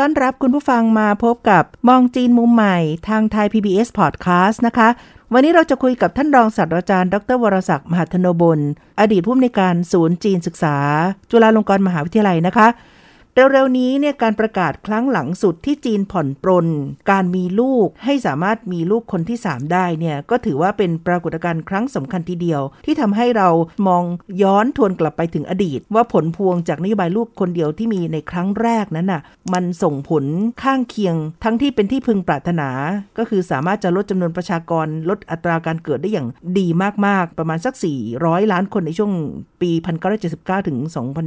[0.00, 2.76] ต้อนรับคุณผู้ฟังมาพบกับมองจีนมุมใหม่
[3.08, 4.88] ทางไทย PBS Podcast นะคะ
[5.32, 8.60] วันนี้เราจะคุยกับท่านรองศาสตราจารย์ ดรวรศักดิ์มหัทโนบล
[9.00, 10.76] อดีตผู้อำนวยการศูนย์จีนศึกษา
[11.30, 12.66] จุฬาลงกรณ์มหาวิทยาลัยนะคะ
[13.36, 16.68] เร็วๆนี้เนี่ยการประกาศครั้งหลังสุดที่จีนผ่อนปรน
[17.10, 23.48] การมีลูกให้สามารถมีลูกคนที่ 3 ได้เนี่ยก็ถือว่าเป็นปรากฏการณ์ครั้งสำคัญทีเดียว ที่ทำให้เรา
[23.88, 24.04] มอง
[24.42, 29.22] ย้อนทวนกลับไปถึงอดีต ว่าผลพวงจากนโยบายลูกคนเดียวที่มีในครั้งแรกนั้นน่ะ
[29.52, 30.24] มันส่งผล
[30.62, 32.68] ข้างเคียง ทั้งที่เป็นที่พึงปรารถนา
[33.18, 36.66] ก็คือสามารถจะลดจำนวนประชากรลดอัตราการเกิดได้อย่างดี
[37.06, 37.74] มากๆ ประมาณสัก
[38.14, 39.12] 400 ล้านคนในช่วง
[39.62, 39.70] ปี
[40.20, 40.78] 1979 ถึง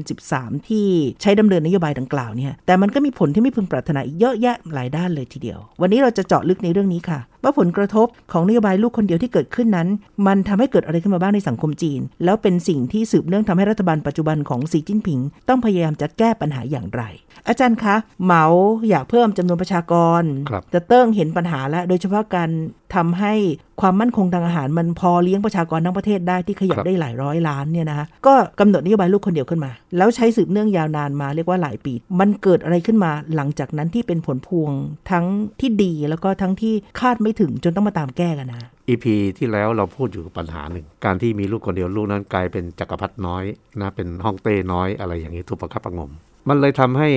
[0.10, 0.88] 2013 ที่
[1.24, 9.88] ใช้ดำเนินนโยบายดังกล่าวเนี่ยแต่มันก็มีผลที่ไม่พึงปรารถนาอีกเยอะแยะหลายด้านเลยทีเดียว วันนี้เราจะเจาะลึกในเรื่องนี้ค่ะ ว่าผลกระทบของนโยบายลูกคนเดียวที่เกิดขึ้นนั้น
[10.28, 17.04] มันทำให้เกิดอะไรขึ้นมาบ้างในสังคมจีน แล้วเป็นสิ่งที่สืบเนื่องทำให้รัฐบาลปัจจุบันของสีจิ้นผิง ต้องพยายามจะแก้ปัญหาอย่างไร
[17.48, 18.46] อาจารย์คะเหมา
[18.90, 22.50] อยากเพิ่มจำนวนประชากรครับจะเติ้งเห็นปัญหาแล้วโดยเฉพาะการ
[22.96, 23.34] ทำให้
[23.82, 34.72] ความมั่นคงทางอาหารมันพอเลี้ยงประชากรทั้งประเทศได้ที่ขยับครับได้หลายร้อยล้านเนี่ยนะคะก็กำหนดนโยบายลูกคนเดียวขึ้นมา แล้วใช้สืบเนื่องยาวนานมาเรียกว่าหลายปี มันเกิดอะไรขึ้นมาหลังจากนั้นที่เป็นผลพวง
[35.12, 35.26] ทั้ง
[35.60, 43.44] ที่ดีแล้วก็ทั้งที่คาดไม่ถึงจนต้องมาตามแก้กันนะอีพีที่แล้วเราพูดอยู่กับปัญหาหนึ่ง การที่มีลูกคนเดียวลูกนั้นกลายเป็นจักรพรรดิน้อย
[43.82, 46.12] นะเป็นห้องเต้น้อยอะไรอย่างนี้ถูกประคับประหงม
[46.50, 47.10] มันเลยทำให้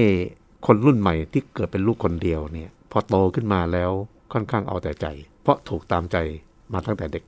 [0.67, 3.91] คนรุ่นใหม่ที่เกิดเป็นลูกคนเดียวเนี่ยพอโตขึ้นมาแล้ว
[4.33, 6.17] ค่อนข้างเอาแต่ใจเพ ราะถูกตามใจ
[6.73, 7.23] มาตั้งแต่เด็ก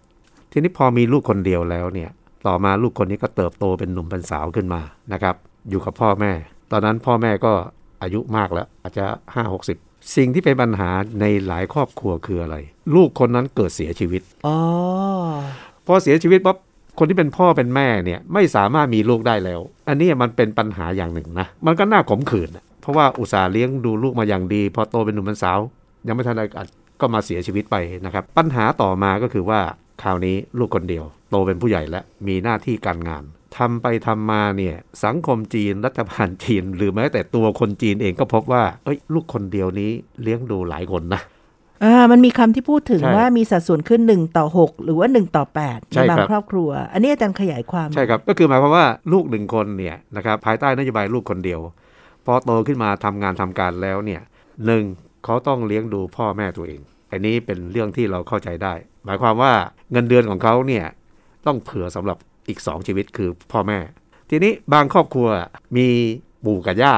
[0.52, 2.10] ทีนี้พอมีลูกคนเดียวแล้วเนี่ย
[2.46, 4.80] ต่อมาลูกคนนี้ก็เติบโตเป็นหนุ่มเป็นสาวขึ้นมา
[5.12, 5.34] นะครับ
[5.69, 6.32] อยู่กับพ่อแม่
[6.70, 7.52] ตอนนั้นพ่อแม่ก็
[8.02, 9.04] อายุมากแล้ว อาจจะ
[9.34, 9.76] ห้าหกสิบ
[10.16, 12.56] สิ่งที่เป็นปัญหาในหลายครอบครัวคืออะไร
[12.94, 14.56] ลูกคนนั้นเกิดเสียชีวิตอ๋อ
[15.86, 16.56] พอเสียชีวิตปั๊บ
[16.98, 25.58] คนที่เป็นพ่อเป็นแม่เนี่ยไม่สามารถมีลูกได้แล้ว อันนี้มันเป็นปัญหาอย่างหนึ่งนะ มันก็น่าขมขื่นอะเพราะว่าอุตส่าห์เลี้ยงดูลูกมาอย่างดี พอโตเป็นหนุ่มเป็นสาว
[26.06, 26.69] ยังไม่ทันได้อัด
[27.00, 27.76] ก็มาเสียชีวิตไป
[28.06, 29.60] นะครับ ปัญหาต่อมาก็คือว่า
[30.03, 33.25] คราวนี้ลูกคนเดียว โตเป็นผู้ใหญ่แล้วมีหน้าที่การงาน
[33.56, 39.91] ทำไปทำมาเนี่ยสังคมจีนรัฐบาลจีน หรือแม้แต่ตัวคนจีนเองก็พบว่าเอ้ยลูกคนเดียวนี้
[40.22, 41.22] เลี้ยงดูหลายคนนะ
[41.84, 51.60] อ่ามันมีคำที่พูดถึงใช่ว่ามีสัดส่วนขึ้น 1 ต่อ 6 หรือว่า 1 ต่อ 8ใช่ในบางครับครอบครัว อันนี้อาจารย์ขยายความ ใช่ครับ ก็คือหมายความว่าลูกหนึ่งคนเนี่ยนะครับภายใต้นโยบายลูกคนเดียว
[52.25, 54.20] พอโตขึ้นมาทำงานทำการแล้วเนี่ย
[54.66, 54.84] หนึ่ง
[55.24, 58.74] เขาต้องเลี้ยงดูพ่อแม่ตัวเอง อันนี้เป็นเรื่องที่เราเข้าใจได้
[59.04, 59.52] หมายความว่า
[59.92, 60.84] เงินเดือนของเขาเนี่ย
[61.46, 62.16] ต้องเผื่อสำหรับ
[62.48, 63.78] อีกสองชีวิตคือพ่อแม่
[64.30, 65.28] ทีนี้บางครอบครัว
[65.76, 65.88] มี
[66.44, 66.94] ปู่กับย่า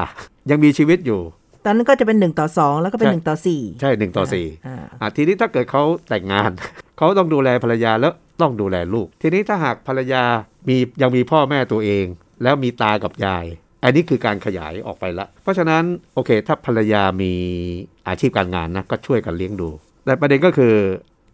[0.49, 1.21] ยังมีชีวิตอยู่
[1.65, 6.51] ตอนนั้นก็จะเป็น1ต่อ2 แล้วก็เป็นใช่1ต่อ4ใช่หนึ่งต่อสี่อ่าอะทีนี้ถ้าเกิดเขาแต่งงาน
[6.97, 10.23] เขาต้องดูแลภรรยาแล้วต้องดูแลลูก ทีนี้ถ้าหากภรรยา
[10.69, 12.05] มียังมีพ่อแม่ตัวเอง
[12.43, 13.45] แล้วมีตากับยาย
[13.85, 15.83] อันนี้คือการขยายออกไปละ เพราะฉะนั้น
[16.15, 17.33] โอเค ถ้าภรรยามี
[18.07, 19.69] อาชีพการงานนะก็ช่วยกันเลี้ยงดู
[20.05, 20.73] แต่ประเด็นก็คือ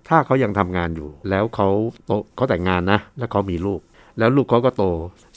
[0.07, 1.69] ถ้าเขายังทำงานอยู่ แล้วเขา
[2.05, 3.79] โตเขาแต่งงานนะ แล้วเขามีลูก
[4.19, 4.83] แล้วลูกเขาก็โต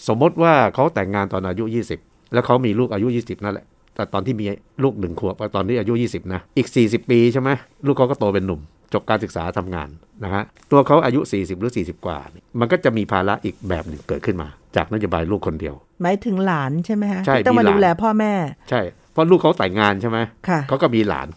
[0.09, 1.65] สมมติว่าเขาแต่งงานตอนอายุ
[1.99, 4.45] 20 แล้วเขามีลูกอายุ 20นั่นแหละแต่ตอนที่มี
[4.83, 7.51] ลูกหนึ่งขวบตอนนี้อายุ 20 นะ อีก 40 ปีใช่ไหม
[7.87, 8.61] ลูกเขาก็โตเป็นหนุ่ม
[8.95, 9.89] จบการศึกษาทำงาน
[10.25, 18.33] นะฮะตัวเขาอายุ 40 หรือ 40 กว่าเนี่ยมันก็จะมีภาระอีกแบบหนึ่งเกิดขึ้นมา จากนโยบายลูกคนเดียว หมายถึงหลานใช่ไหมฮะใช่ที่ต้องมีมาหลานดูแลพ่อแม่
[18.71, 18.81] ใช่
[19.12, 20.19] เพราะลูกเขาแต่งงานใช่ไหม
[20.49, 21.29] ค่ะเขาก็มีหลาน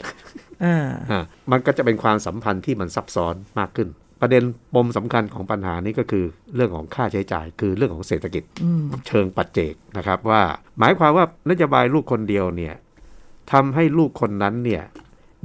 [0.63, 3.87] อ่าอะมันก็จะเป็นความสัมพันธ์ที่มันซับซ้อนมากขึ้น
[4.21, 4.43] ประเด็น
[4.73, 10.41] ปมสำคัญของปัญหานี้ก็คือเรื่องของค่าใช้จ่าย คือเรื่องของเศรษฐกิจอืมเชิงปัจเจกนะครับว่า
[10.79, 12.75] หมายความว่านโยบายลูกคนเดียวเนี่ย
[13.51, 14.83] ทำให้ลูกคนนั้นเนี่ย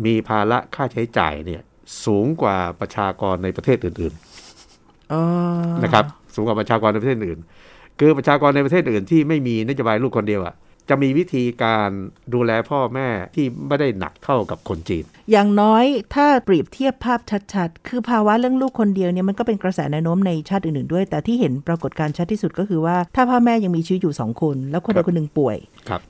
[0.04, 1.62] มีภาระค่าใช้จ่ายเนี่ย
[2.04, 4.14] สูงกว่าประชากรในประเทศอื่น
[5.12, 7.40] อ๋อๆนะครับสูงกว่าประชากรในประเทศอื่น
[8.00, 10.56] คือประชากรในประเทศอื่นที่ไม่มีนโยบายลูกคนเดียวอะ
[10.88, 11.90] จะมีวิธีการ
[12.34, 15.84] ดูแลพ่อแม่ที่ไม่ได้หนักเท่ากับคนจีน อย่างน้อย
[16.14, 17.20] ถ้าเปรียบเทียบภาพ
[17.54, 25.56] ชัดๆ คือภาวะเรื่องลูกคนเดียวเนี่ยมันก็เป็นกระแสแนวโน้มในชาติอื่นๆด้วย แต่ที่เห็นปรากฏการณ์ชัดที่สุดก็คือว่า ถ้าพ่อแม่ยังมีชีวิตอยู่สองคน แล้วคนใดครับคนหนึ่งป่วย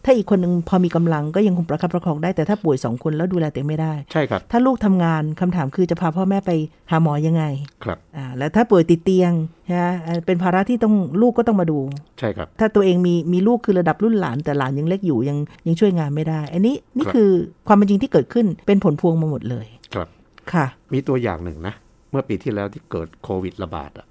[0.05, 6.51] ถ้าอีกคนหนึ่งพอมีกำลังก็ยังคงประคับประคองได้แต่ถ้าป่วยสองคนแล้วดูแลตัวเองไม่ได้ใช่ครับ ถ้าลูกทำงานคำถามคือจะพาพ่อแม่ไป
[6.91, 7.45] หาหมอยังไง
[7.85, 9.33] ครับอ่าแล้วถ้าป่วยติดเตียง
[9.73, 9.91] นะ
[10.27, 11.79] เป็นภาระที่ต้องลูกก็ต้องมาดู
[12.19, 17.31] ใช่ครับ ถ้าตัวเองมีมีลูกคือระดับรุ่นหลาน แต่หลานยังเล็กอยู่ยังยังช่วยงานไม่ได้ อันนี้นี่ครับคือ
[17.67, 20.09] ความเป็นจริงที่เกิดขึ้นเป็นผลพวงมาหมดเลยครับ
[20.53, 21.75] ค่ะ มีตัวอย่างหนึ่งนะ
[22.11, 24.07] เมื่อปีที่แล้วที่เกิดโควิดระบาดอะ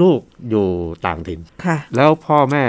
[0.00, 0.20] ลูก
[0.50, 0.66] อยู่
[1.06, 2.64] ต่างถิ่นค่ะแล้วพ่อแม่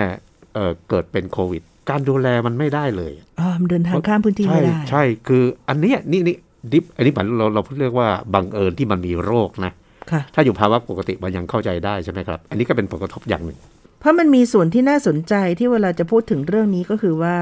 [0.53, 6.35] เอ่อเกิดเป็นโควิด การดูแลมันไม่ได้เลยอ๋อมันเดินทางข้ามพื้นที่ใช่ไม่ได้ ใช่คืออันเนี้ยนี่นี่
[6.71, 9.71] ดิฟอันนี้มันเราเราเรียกว่าบังเอิญที่มันมีโรคนะ
[10.11, 13.59] ค่ะถ้าอยู่ภาวะปกติมันยังเข้าใจได้ใช่ไหมครับ อันนี้ก็เป็นผลกระทบอย่างหนึ่ง
[13.99, 17.35] เพราะมันมีส่วนที่น่าสนใจที่เวลาจะพูดถึงเรื่องนี้ก็คือว่า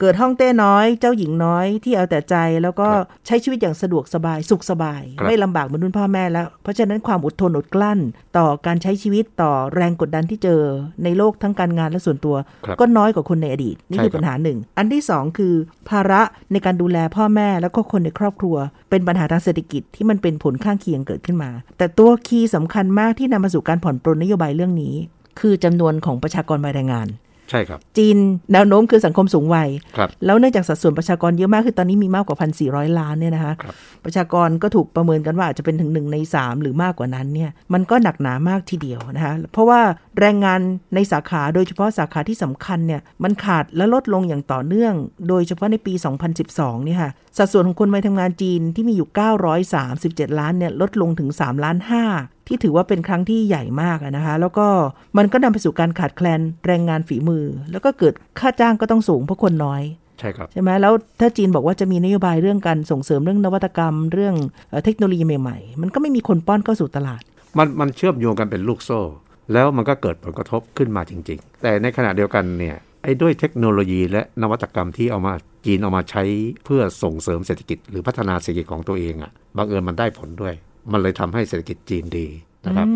[0.00, 2.88] เกิดห้องเต้น้อย เจ้าหญิงน้อยที่เอาแต่ใจแล้วก็
[3.26, 7.98] ใช้ชีวิตอย่างสะดวกสบายสุขสบาย ไม่ลำบากเหมือนรุ่นพ่อแม่แล้ว เพราะฉะนั้นความอดทนอดกลั้น
[8.36, 10.60] ต่อการใช้ชีวิตต่อแรงกดดันที่เจอ
[11.04, 12.36] ในโลกทั้งการงานและส่วนตัว
[12.66, 15.54] ครับก็น้อยกว่าคนในอดีต นี่คือใช่ครับปัญหาหนึ่ง อันที่สองคือ
[15.88, 16.22] ภาระ
[16.52, 18.56] ในการดูแลพ่อแม่แล้วก็คนในครอบครัว
[18.90, 24.94] เป็นปัญหาทางเศรษฐกิจที่มันเป็นผลข้างเคียงเกิดขึ้นมา แต่ตัวคีย์สำคัญมากที่นำมาสู่การผ่อนปรนนโยบายเรื่องนี้
[25.40, 27.08] คือจำนวนของประชากรวัยแรงงาน
[27.50, 28.16] ใช่ครับ จีน
[28.52, 32.36] แนวโน้มคือสังคมสูงวัยครับแล้วเนื่องจากสัดส่วนประชากรเยอะมากคือตอนนี้มีมากกว่า
[32.68, 33.74] 1,400ล้านเนี่ยนะคะครับ
[34.04, 39.80] ประชากรก็ถูกประเมินกันว่าอาจจะเป็นถึงหนึ่งใน3หรือมากกว่านั้นเนี่ยมันก็หนักหนามากทีเดียวนะคะเพราะว่า
[40.18, 40.60] แรงงาน
[40.94, 44.94] ในสาขาโดยเฉพาะสาขาที่สำคัญเนี่ยมันขาดและลดลงอย่างต่อเนื่อง
[45.28, 45.94] โดยเฉพาะในปี
[46.40, 49.08] 2012เนี่ยค่ะสัดส่วนของคนวัยทำงานจีนที่มีอยู่
[49.74, 51.76] 937 ล้านเนี่ยลดลงถึง3ล้าน
[52.10, 54.66] 5 ที่ถือว่าเป็นครั้งที่ใหญ่มากอะนะคะ แล้วก็
[55.18, 59.82] มันก็นำไปสู่การขาดแคลนแรงงานฝีมือ แล้วก็เกิดค่าจ้างก็ต้องสูงเพราะคนน้อย
[60.18, 64.34] ใช่ครับใช่ไหมแล้วถ้าจีนบอกว่าจะมีนโยบายเรื่องการส่งเสริมเรื่องนวัตกรรม เรื่อง
[64.70, 67.22] เอ่อเทคโนโลยีใหม่ๆ มันก็ไม่มีคนป้อนเข้าสู่ตลาด
[67.58, 69.00] มันมันเชื่อมโยงกันเป็นลูกโซ่
[69.52, 75.34] แล้วมันก็เกิดผลกระทบขึ้นมาจริง ๆ แต่ในขณะเดียวกันเนี่ยไอ้ด้วยเทคโนโลยีและนวัตกรรมที่เอามา
[75.66, 76.22] จีนเอามาใช้
[76.64, 80.54] เพื่อส่งเสริมเศรษฐกิจหรือพัฒนาเศรษฐกิจของตัวเองอะ่ะบังเอิญมันได้ผลด้วย
[80.92, 82.26] มันเลยทำให้เศรษฐกิจจีนดี
[82.66, 82.86] นะครับ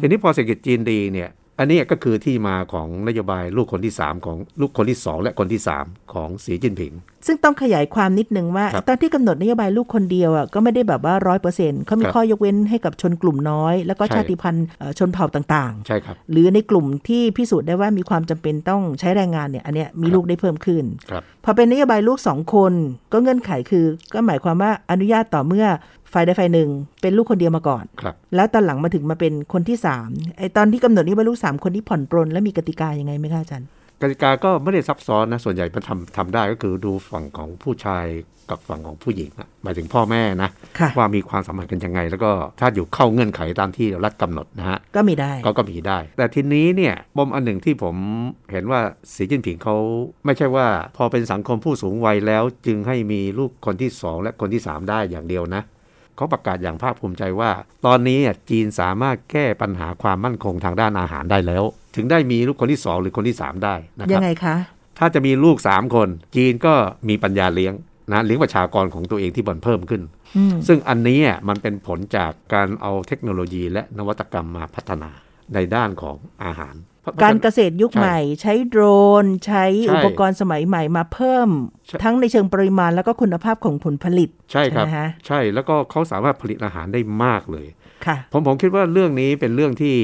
[0.00, 6.92] ทีนี้พอเศรษฐกิจจีนดีเนี่ยอันนี้ก็คือที่มาของนโยบายลูกคนที่ 3 ของลูกคนที่ 2 และคนที่ 3 ของสีจิ้นผิง
[7.26, 22.72] ซึ่งต้องขยายความนิดนึงว่าครับตอนที่กำหนดนโยบายลูกคนเดียวอะก็ไม่ได้แบบว่าร้อยเปอร์เซ็นต์เขามีครับข้อยกเว้นให้กับชนกลุ่มน้อย แล้วก็ใช่ชาติพันธุ์เอ่อชนเผ่าต่างใช่ครับๆหรือในกลุ่มที่พิสูจน์ได้ว่ามีความจำเป็นต้องใช้แรงงานเนี่ยอันเนี้ยมีลูกได้เพิ่มขึ้นครับพอเป็นนโยบายลูกสองคน
[23.12, 23.84] ก็เงื่อนไขคือ
[24.14, 25.66] ก็หมายความว่าอนุญาตต่อเมื่อ
[26.12, 26.68] ฝ่ายใดฝ่ายหนึ่ง
[27.02, 33.68] เป็นลูกคนเดียวมาก่อนครับ แล้วตอนหลังมาถึงมาเป็นคนที่สามไอตอนที่กำหนดนโยบายลูกสามคนที่ผ่อนปรนแล้วมีกติกายังไงไหมคะอาจารย์
[34.00, 38.06] กติกาก็ไม่ได้ซับซ้อนนะส่วนใหญ่มันทำทำได้ก็คือดูฝั่งของผู้ชาย
[38.50, 42.30] กับฝั่งของผู้หญิงอะหมายถึงพ่อแม่นะค่ะว่ามีความสัมพันธ์กันยังไง แล้วก็
[42.60, 47.96] ถ้าอยู่เข้าเงื่อนไขตามที่รัฐกำหนดนะฮะก็มีได้ก็ก็มีได้ แต่ทีนี้เนี่ยปมอันหนึ่งที่ผม
[48.52, 48.80] เห็นว่า
[49.14, 49.76] สีจิ้นผิงเขา
[50.24, 50.66] ไม่ใช่ว่า
[50.96, 55.62] พอเป็นสังคมผู้สูงวัยแล้วจึงให้มีลูกคนที่สองและคนที่สามได้อย่างเดียวนะ
[56.22, 57.50] เขาประกาศอย่างภาคภูมิใจว่า
[57.86, 61.64] ตอนนี้อะจีนสามารถแก้ปัญหาความมั่นคงทางด้านอาหารได้แล้ว
[61.96, 64.56] ถึงได้มีลูกคนที่สองหรือคนที่สามได้นะคยัรับงไงคะ
[64.98, 66.74] ถ้าจะมีลูก 3 คน จีนก็
[67.08, 67.74] มีปัญญาเลี้ยง
[68.12, 70.02] นะเลี้ยงประชากรของตัวเองที่มันเพิ่มขึ้น
[70.36, 75.10] อืมซึ่งอันนี้อะมันเป็นผลจากการเอาเทคโนโลยีและนวัตกรรมมาพัฒนา
[75.54, 76.91] ในด้านของอาหารเพะ
[77.22, 78.82] การเกษตรยุคใช่ใหม่ ใช้โดร
[79.22, 81.48] น ใช้ใช่อุปกรณ์สมัยใหม่มาเพิ่ม
[81.86, 87.66] ใช่ทั้งในเชิงปริมาณแล้วก็คุณภาพของผลผลิต ใช่ครับไหมฮะใช่แล้วก็เขาสามารถผลิตอาหารได้มากเลย
[88.06, 89.96] ค่ะผมผมคิดว่าเรื่องนี้เป็นเรื่องที่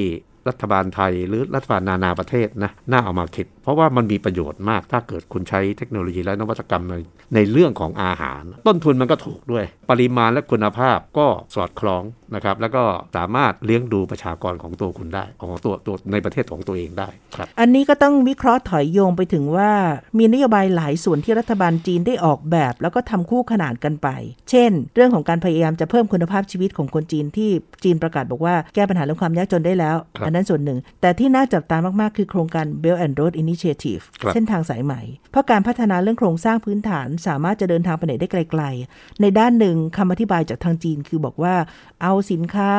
[0.49, 6.95] รัฐบาลไทยหรือรัฐบาลนานาประเทศนะน่าเอามาคิด เพราะว่ามันมีประโยชน์มากถ้าเกิดคุณใช้เทคโนโลยีและนวัตกรรมใน
[7.35, 12.02] ในเรื่องของอาหาร ต้นทุนมันก็ถูกด้วย ปริมาณและคุณภาพก็สอดคล้อง
[12.35, 12.83] นะครับแล้วก็
[13.17, 19.71] สามารถเลี้ยงดูประชากรของตัวคุณได้ของตัวตัวในประเทศของตัวเองได้ครับอันนี้ก็ต้องวิเคราะห์ถอยโยงไปถึงว่า
[20.19, 24.09] มีนโยบายหลายส่วนที่รัฐบาลจีนได้ออกแบบ แล้วก็ทำคู่ขนานกันไป
[24.50, 27.50] เช่น เรื่องของการพยายามจะเพิ่มคุณภาพชีวิตของคนจีนที่
[27.85, 34.95] จีนประกาศบอกว่าแก้ปัญหาเรื่องความยากจนได้แล้วครับอันนั้นส่วนหนึ่ง แต่ที่น่าจับตามาก ๆ คือโครงการ Belt and Road Initiative ครับเส้นทางสายไหม
[35.30, 41.54] เพราะการพัฒนาเรื่องโครงสร้างพื้นฐาน สามารถจะเดินทางไปไหนได้ไกล ๆ ในด้านหนึ่งคำอธิบายจากทางจีนคือบอกว่า
[42.02, 42.73] เอาสินค้า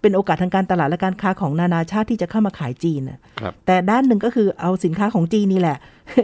[0.00, 5.78] เป็นโอกาสทางการตลาดและการค้าของนานาชาติที่จะเข้ามาขายจีนน่ะครับแต่ด้านหนึ่งก็คือเอาสินค้าของจีนนี่แหละ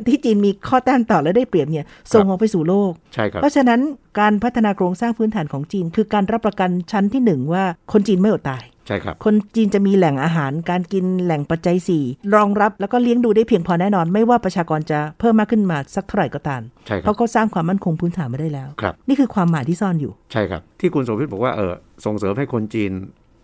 [0.09, 3.81] ที่จีนมีข้อแต้มต่อและได้เปรียบเนี่ยส่งออกไปสู่โลกใช่ครับเพราะฉะนั้น
[4.21, 21.73] การพัฒนาโครงสร้างพื้นฐานของจีน คือการรับประกันชั้นที่หนึ่งว่าคนจีนไม่อดตาย ใช่ครับ คนจีนจะมีแหล่งอาหารการกินแหล่งปัจจัยสี่รองรับแล้วก็เลี้ยงดูได้เพียงพอแน่นอน ไม่ว่าประชากรจะเพิ่มมากขึ้นมาสักเท่าไหร่ก็ตามใช่คเพรับราะก็สร้างความมั่นคงพื้นฐานมาได้แล้วครับนี่คือความหมายที่ซ่อนอยู่ ใช่ครับ ที่คุณโสภิตบอกว่าเออ
[22.05, 22.93] ส่งเสริมให้คนจีน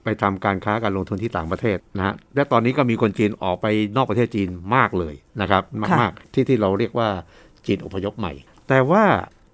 [0.04, 3.66] ไปทำการค้าการลงทุนที่ต่างประเทศนะฮะ และตอนนี้ก็มีคนจีนออกไป
[3.96, 7.08] นอกประเทศจีนมากเลยนะครับค่ะมากๆที่ที่เราเรียกว่า
[7.66, 8.32] จีนอพยพใหม่
[8.68, 9.04] แต่ว่า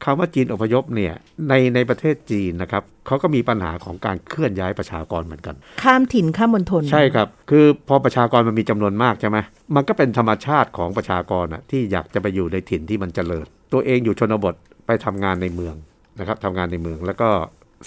[0.04, 1.14] คำว่าจีนอพยพเนี่ย
[1.48, 9.38] ในในประเทศจีนนะครับเขาก็มีปัญหาของการเคลื่อนย้ายประชากรเหมือนกัน ข้ามถิ่นข้ามมณฑลใช่ครับ คือพอประชากรมันมีจำนวนมากใช่ไหม
[9.74, 14.54] มันก็เป็นธรรมชาติของประชากรอะที่อยากจะไปอยู่ในถิ่นที่มันเจริญ ตัวเองอยู่ชนบท
[14.86, 15.74] ไปทำงานในเมือง
[16.18, 17.28] นะครับทำงานในเมืองแล้วก็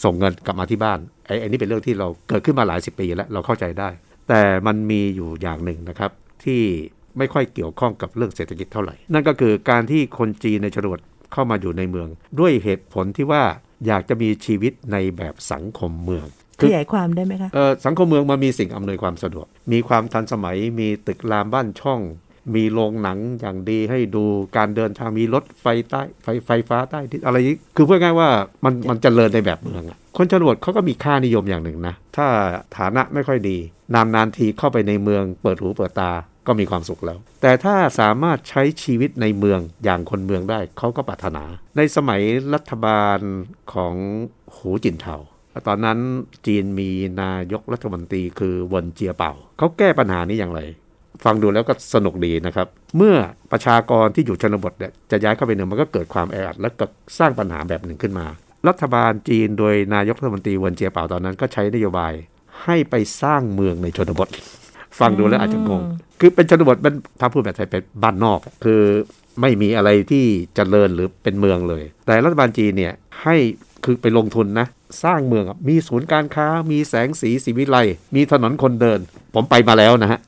[0.03, 3.89] ส่งเงินกลับมาที่บ้านไอ้ไอ้นี่เป็นเรื่องที่เราเกิดขึ้นมาหลายสิบปีแล้วเราเข้าใจได้
[4.29, 6.11] แต่มันมีอยู่อย่างหนึ่งนะครับ
[6.43, 6.61] ที่
[7.17, 11.01] ไม่ค่อยเกี่ยวข้องกับเรื่องเศรษฐกิจเท่าไหร่ นั่นก็คือการที่คนจีนในชนบท
[11.35, 12.07] เข้ามาอยู่ในเมือง
[12.39, 13.43] ด้วยเหตุผลที่ว่า
[13.87, 16.25] อยากจะมีชีวิตในแบบสังคมเมือง
[16.61, 22.01] ขยายความได้ไหมคะเอ่อสังคมเมืองมันมีสิ่งอำนวยความสะดวก มีความทันสมัยมีตึกรามบ้านช่อง
[22.55, 24.23] มีโรงหนังอย่างดีให้ดู
[24.57, 28.29] การเดินทางมีรถไฟใต้ไฟไฟฟ้าใต้ดินอะไรนี้คือพูดง่ายๆว่า
[28.65, 32.27] มันมันเจริญในแบบเมืองอะคนชนบทเขาก็มีค่านิยมอย่างหนึ่งนะ ถ้า
[32.77, 33.57] ฐานะไม่ค่อยดี
[33.93, 36.11] นานนานๆทีเข้าไปในเมือง เปิดหูเปิดตา
[36.47, 41.43] ก็มีความสุขแล้ว แต่ถ้าสามารถใช้ชีวิตในเมืองอย่างคนเมืองได้เขาก็ปรารถนา
[41.77, 42.21] ในสมัย
[42.53, 43.19] รัฐบาล
[43.73, 43.95] ของ
[44.55, 45.15] หูจินเทา
[45.67, 45.99] ตอนนั้น
[46.45, 46.89] จีนมี
[47.21, 50.61] นายกรัฐมนตรีคือวนเจียเป่า เขาแก้ปัญหานี้อย่างไร
[51.25, 53.15] ฟังดูแล้วก็สนุกดีนะครับ เมื่อ
[53.51, 56.85] ประชากรที่อยู่ชนบทเนี่ยจะย้ายเข้าไปเมืองมันก็เกิดความแออัดและก็
[57.19, 58.25] สร้างปัญหาแบบหนึ่งขึ้นมา
[58.67, 62.13] รัฐบาลจีนโดยนายกรัฐมนตรีวนเจียเป่าตอนนั้นก็ใช้นโยบาย
[62.63, 64.29] ให้ไปสร้างเมืองในชนบท
[64.99, 65.81] ฟังดูแล้วอาจจะงง
[66.19, 68.81] คือเป็นชนบทเป็นถ้าพูดแบบไทยเป็นบ้านนอก คือ
[69.41, 70.25] ไม่มีอะไรที่
[70.55, 73.35] เจริญหรือเป็นเมืองเลย แต่รัฐบาลจีนเนี่ยให้
[73.85, 74.67] คือไปลงทุนนะ
[75.03, 77.77] สร้างเมืองอะมีศูนย์การค้า มีแสงสีสีวิไล
[78.15, 78.99] มีถนนคนเดิน
[79.33, 80.19] ผมไปมาแล้วนะฮะ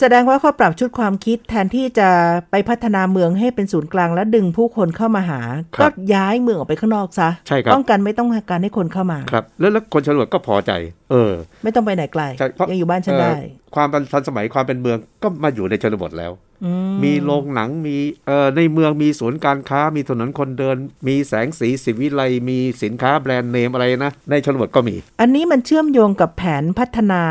[0.00, 2.08] แสดงว่าเขาปรับชุดความคิดแทนที่จะ
[2.50, 5.40] ไปพัฒนาเมืองให้เป็นศูนย์กลางและดึงผู้คนเข้ามาหา
[5.76, 10.72] ครัก็บย้ายเมืองออกไปข้างนอกซะใช่ครับป้องกันไม่ต้องการให้คนเข้ามาครับแล้วแล้วคนชนบทก็พอใจ
[11.10, 16.32] เออ ไม่ต้องไปไหนไกลใช่เพราะยังอยู่บ้านฉันได้เอ่อความทันสมัยความเป็นเมืองก็มาอยู่ในชนบทแล้ว
[16.64, 16.70] อื
[17.04, 20.76] มีโรงหนังมีเอ่อในเมืองมีศูนย์การค้า มีถนนคนเดิน
[21.08, 27.22] มีแสงสีสิวิไลมีสินค้าแบรนด์เนมอะไรนะ ในชนบทก็มี อันนี้มันเชื่อมโยงกับแผนพัฒนา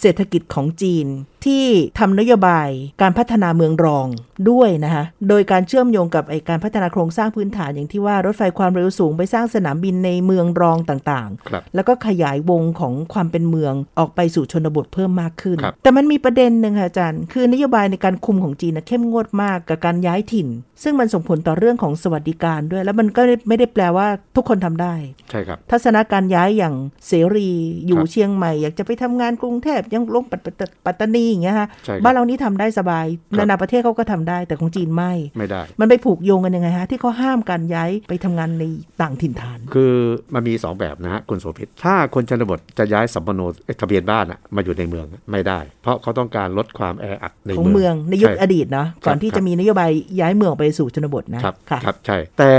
[0.00, 1.06] เศรษฐกิจของจีน
[1.46, 1.64] ที่
[1.98, 2.68] ทำนโยบาย
[3.02, 4.06] การพัฒนาเมืองรอง
[4.50, 20.48] ด้วยนะคะโดยการเชื่อมโยงกับไอการพัฒนาโครงสร้างพื้นฐานอย่างที่ว่ารถไฟความเร็วสูงไปสร้างสนามบินในเมืองรองต่างๆครับแล้วก็ขยายวงของความเป็นเมืองออกไปสู่ชนบทเพิ่มมากขึ้นครับแต่มันมีประเด็นหนึ่งค่ะอาจารย์ คือนโยบายในการคุมของจีนนะเข้มงวดมากกับการย้ายถิ่น
[20.82, 24.94] ซึ่งมันส่งผลต่อเรื่องของสวัสดิการด้วย แล้วมันก็ไม่ได้แปลว่าทุกคนทำได้
[25.30, 26.74] ใช่ครับทัศนการย้ายอย่าง
[27.08, 27.48] เสรี
[27.86, 38.64] อยู่ครับเชียงใหม่ อยากจะไปทำงานกรุงเทพยังลงปัตตปัตตานีอย่างเงี้ยฮะใช่ครับบ้านเรานี่ทำได้สบายครับนานาประเทศเขาก็ทำได้แต่ของจีนไม่ไม่ได้ มันไปผูกโยงกันยังไงฮะที่เขาห้ามการย้ายไปทำงานใน
[39.00, 39.94] ต่างถิ่นฐาน คือ
[40.34, 52.52] มันมี 2 แบบนะฮะคุณโสภิตถ้าคนชนบทจะย้ายสัมปโนเอ้ยทะเบียนบ้านอะมาอยู่ในเมืองอะไม่ได้ เพราะเขาต้องการลดความแออัดในของเมืองในยุคช่อดีตเนาะก่อนที่ครับจะมีนโยบายย้ายเมืองออกไปสู่ชนบทนะครับค่ะครับใช่ แต่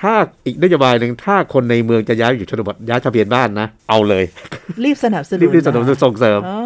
[0.00, 0.14] ถ้า
[0.46, 4.24] อีกนโยบายหนึ่งถ้าคนในเมืองจะย้ายอยู่ชนบทย้ายทะเบียนบ้านนะ เอาเลย
[4.84, 6.58] รีบสนับสนุนรีบรีบสนับสนุนส่งเสริมอ๋อ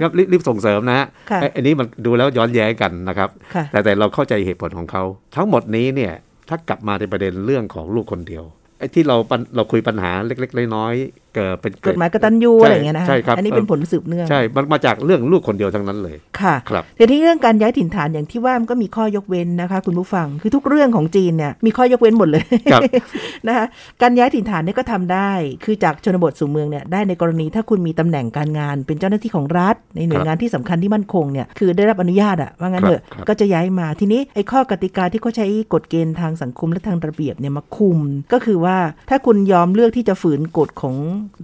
[0.00, 5.02] ครับรีบรีบส่งเสริมนะฮะค่ะไอ้อันนี้มันดูแล้วย้อนแย้งกันนะครับค่ะแต่แต่เราเข้าใจเหตุผลของเขา
[5.36, 6.12] ทั้งหมดนี้เนี่ย
[6.48, 8.44] ถ้ากลับมาในประเด็นเรื่องของลูกคนเดียว
[8.78, 22.82] ไอ้ที่เราปัญเราคุยปัญหาเล็ก ๆ น้อยๆเกิดเป็นกฎหมายกตัญญูใช่อะไรอย่างเงี้ยนะใช่ครับอันนี้เป็นผลสืบเนื่องใช่มันมาจากเรื่องลูกคนเดียวทั้งนั้นเลยค่ะครับแต่ที่เรื่องการย้ายถิ่นฐานอย่างที่ว่ามันก็มีข้อยกเว้นนะคะ คุณผู้ฟังคือทุกเรื่องของจีนเนี่ยมีข้อยกเว้นหมดเลยครับ
[23.46, 23.66] นะคะ
[24.02, 25.30] การย้ายถิ่นฐานเนี่ยก็ทำได้
[25.64, 37.98] คือจากชนบทสู่เมืองเนี่ยได้ในกรณีถ้าคุณมีตำแหน่งการงาน เป็นเจ้าหน้าที่ของรัฐ ในหน่วยงานที่สำคัญที่มั่นคงเนี่ยคือได้รับอนุญาตอะว่างั้นเถอะครับก็จะย้ายมาทีนี้ไอ้ข้อกติกาที่เขาใช้กฎเกณฑ์ทางสังคมและทางระเบียบเนี่ยมาคุม
[38.32, 38.76] ก็คือว่า
[39.10, 40.96] ถ้าคุณยอมเลือกที่จะฝืนกฎของ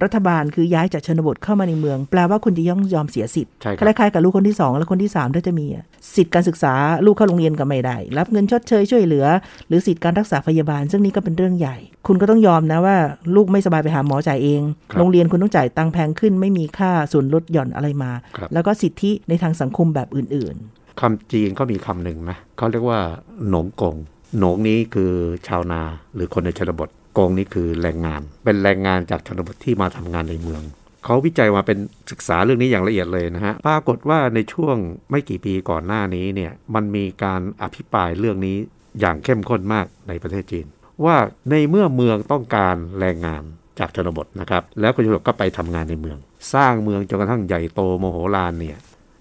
[0.03, 5.85] รัฐบาลคือย้ายจากชนบทเข้ามาในเมือง แปลว่าคุณจะย่องยอมเสียสิทธิ์ใช่คครับล้ายๆกับลูกคนที่สองและคนที่สามถ้าจะมีอะ
[6.17, 6.75] สิทธิ์การศึกษา
[7.07, 9.27] ลูกเข้าโรงเรียนก็ไม่ได้ รับเงินชดเชยช่วยเหลือ
[9.69, 11.77] หรือสิทธิ์การรักษาพยาบาล ซึ่งนี่ก็เป็นเรื่องใหญ่
[12.07, 12.97] คุณก็ต้องยอมนะว่า
[13.35, 20.57] ลูกไม่สบายไปหาหมอจ่ายเองครับโรงเรียนคุณต้องจ่ายตังค์แพงขึ้น ไม่มีค่าส่วนลดหย่อนอะไรมาครับแล้วก็สิทธิในทางสังคมแบบอื่น
[21.01, 23.01] คำจีนเขามีคำหนึ่งนะเขาเรียกว่า
[23.49, 23.97] หนงกง
[24.39, 25.11] หนงนี้คือ
[25.49, 25.81] ชาวนา
[26.15, 30.63] หรือคนในชนบท กงนี่คือแรงงาน เป็นแรงงานจากชนบทที่มาทำงานในเมือง
[31.05, 31.79] เขาวิจัยมาเป็น
[32.11, 34.77] ศึกษาเรื่องนี้อย่างละเอียดเลยนะฮะ ปรากฏว่าในช่วง
[35.11, 38.57] ไม่กี่ปีก่อนหน้านี้เนี่ย มันมีการอภิปรายเรื่องนี้
[39.01, 40.67] อย่างเข้มข้นมากในประเทศจีน
[41.05, 41.17] ว่า
[41.51, 43.43] ในเมื่อเมืองต้องการแรงงาน
[43.79, 46.19] จากชนบทนะครับ แล้วคนชนบทก็ไปทำงานในเมือง
[46.55, 48.79] สร้างเมืองจนกระทั่งใหญ่โตโมโหลานเนี่ย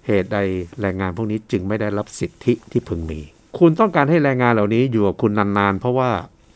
[0.08, 0.38] เหตุใด
[0.82, 3.20] แรงงานพวกนี้จึงไม่ได้รับสิทธิที่พึงมี
[3.60, 6.10] คุณต้องการให้แรงงานเหล่านี้อยู่กับคุณนานๆ เพราะว่า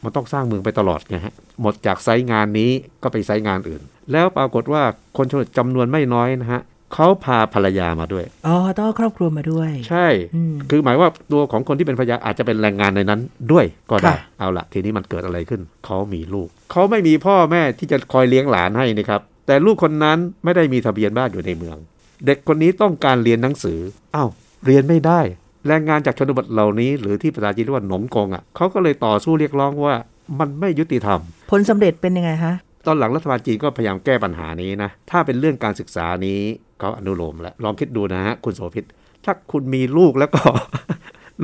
[0.04, 2.72] มันต้องสร้างเมืองไปตลอดไงฮะหมดจากไซต์งานนี้
[3.04, 4.84] ก็ไปไซต์งานอื่น แล้วปรากฏว่า
[5.18, 6.62] คนชนบทจำนวนไม่น้อยนะฮะ
[6.94, 21.78] เขาพาภรรยามาด้วย อ๋อ ต้องเอาครอบครัวมาด้วย ใช่อืมคือหมายว่าตัวของคนที่เป็นภรรยาอาจจะเป็นแรงงานในนั้นด้วยก็ได้ค่ะเอาละทีนี้มันเกิดอะไรขึ้น เขามีลูก เขาไม่มีพ่อแม่ที่จะคอยเลี้ยงหลานให้นะครับ แต่ลูกคนนั้นไม่ได้มีทะเบียนบ้านอยู่ในเมือง
[22.26, 23.80] เด็กคนนี้ต้องการเรียนหนังสือ
[24.16, 24.30] อ้าว
[24.66, 25.20] เรียนไม่ได้
[25.68, 29.96] แรงงานจากชนบทเหล่านี้ หรือที่ภาษาจีนเรียกว่าหนงกงอะเขาก็เลยต่อสู้เรียกร้องว่า
[30.40, 31.20] มันไม่ยุติธรรม
[31.52, 32.54] ผลสำเร็จเป็นยังไงคะ
[32.86, 36.40] ตอนหลังรัฐบาลจีนก็พยายามแก้ปัญหานี้นะ ถ้าเป็นเรื่องการศึกษานี้
[36.80, 38.86] เขาอนุโลมแล้ว ลองคิดดูนะฮะคุณโสภิต
[39.26, 40.42] ถ้าคุณมีลูกแล้วก็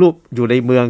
[0.02, 0.86] ลูกอยู่ในเมือง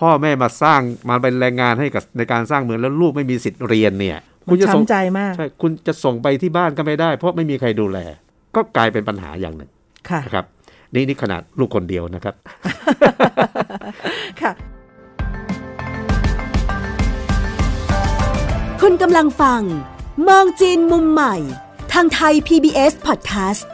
[0.00, 7.98] พ่อแม่มาสร้างมาเป็นแรงงานให้กับในการสร้างเมืองแล้วลูกไม่มีสิทธิ์เรียนเนี่ยมัคุนณจะส่งช้ำใจมากใช่คุณจะส่งไปที่บ้านก็ไม่ได้ เพราะไม่มีใครดูแล
[8.56, 9.70] ก็กลายเป็นปัญหาอย่างหนึ่ง
[10.10, 10.46] ค่ะนะครับ
[10.94, 12.34] นี่นี่ขนาดลูกคนเดียวนะครับ
[14.40, 14.52] ค่ะ
[18.80, 19.62] คุณกำลังฟัง
[20.28, 21.34] มองจีนมุมใหม่
[21.92, 23.64] ทางไทย PBS Podcast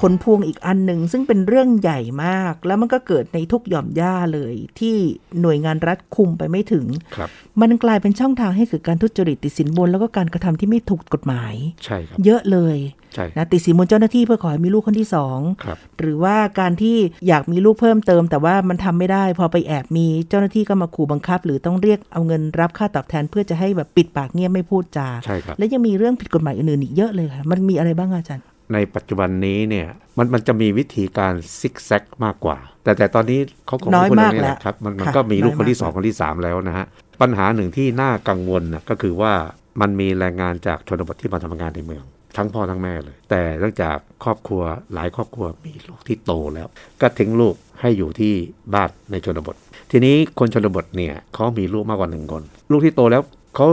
[0.00, 4.96] ผลพวงอีกอันหนึ่งซึ่งเป็นเรื่องใหญ่มาก แล้วมันก็เกิดในทุกหย่อมย่าเลยที่
[5.40, 6.86] หน่วยงานรัฐคุมไปไม่ถึง
[7.16, 7.28] ครับ
[7.60, 12.78] มันกลายเป็นช่องทางให้เกิดการทุจริตติดสินบน แล้วก็การกระทำที่ไม่ถูกกฎหมาย ใช่ครับเยอะเลย
[13.14, 16.96] ใช่นะติดสินบนเจ้าหน้าที่เพื่อขอให้มีลูกคนที่สองครับหรือว่าการที่
[17.28, 36.86] อยากมีลูกเพิ่มเติม แต่ว่ามันทำไม่ได้ พอไปแอบมีเจ้าหน้าที่ก็มาขู่บังคับ หรือต้องเรียกเอาเงินรับค่าตอบแทน เพื่อจะให้แบบปิดปากเงียบไม่พูดจาใช่ครับและยังมีเรื่องผิดกฎหมายอื่นๆอีกเยอะเลยค่ะมันมีอะไรบ้างอาจารย์ ในปัจจุบันนี้เนี่ยมันมันจะมีวิธีการซิกแซกมากกว่า แต่แต่ตอนนี้เขาคงน้อยพูดมากเรื่องนี้แล้วแหะครับมันมันค่ะก็มีลูกน้อยคนที่มากสองคนที่สามแล้วนะฮะ
[37.20, 39.32] ปัญหาหนึ่งที่น่ากังวลนะก็คือว่า
[39.80, 42.04] มันมีแรงงานจากชนบทที่มาทำงานในเมือง
[42.36, 44.62] ทั้งพ่อทั้งแม่เลย แต่เนื่องจากครอบครัว
[44.94, 46.66] หลายครอบครัวมีลูกที่โตแล้ว
[47.00, 48.32] ก็ทิ้งลูกให้อยู่ที่
[48.74, 49.56] บ้านในชนบท
[49.90, 53.22] ทีนี้คนชนบทเนี่ยเขามีลูกมากกว่าหนึ่งคน ลูกที่โตแล้ว
[53.56, 53.66] เขา